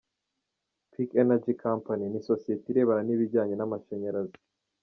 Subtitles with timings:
[0.93, 4.39] –«Peak Energy Company», ni isosiyete irebana n’ibijyanye n’amashanyarazi;